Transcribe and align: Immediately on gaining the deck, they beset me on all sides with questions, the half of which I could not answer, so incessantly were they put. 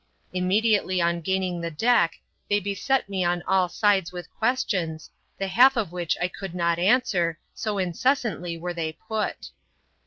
Immediately 0.33 0.99
on 0.99 1.21
gaining 1.21 1.61
the 1.61 1.69
deck, 1.69 2.19
they 2.49 2.59
beset 2.59 3.07
me 3.07 3.23
on 3.23 3.43
all 3.43 3.69
sides 3.69 4.11
with 4.11 4.33
questions, 4.33 5.11
the 5.37 5.45
half 5.47 5.77
of 5.77 5.91
which 5.91 6.17
I 6.19 6.27
could 6.27 6.55
not 6.55 6.79
answer, 6.79 7.37
so 7.53 7.77
incessantly 7.77 8.57
were 8.57 8.73
they 8.73 8.93
put. 8.93 9.51